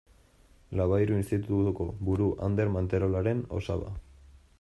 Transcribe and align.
Labayru 0.77 1.17
Institutuko 1.23 1.87
buru 2.07 2.29
Ander 2.47 2.73
Manterolaren 2.79 3.45
osaba. 3.59 3.93